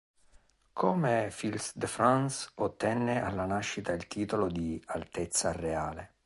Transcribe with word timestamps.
Come 0.73 1.29
"Fils 1.29 1.73
de 1.77 1.85
France" 1.85 2.49
ottenne 2.55 3.21
alla 3.21 3.45
nascita 3.45 3.91
il 3.93 4.07
titolo 4.07 4.47
di 4.49 4.81
"Altezza 4.87 5.51
Reale". 5.51 6.15